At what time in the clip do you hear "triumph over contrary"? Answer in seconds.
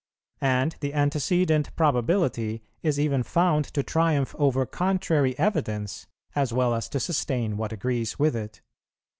3.83-5.37